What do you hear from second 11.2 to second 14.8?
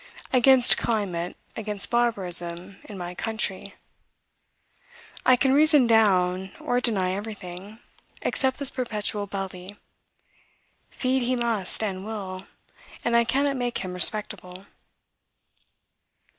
he must and will, and I cannot make him respectable.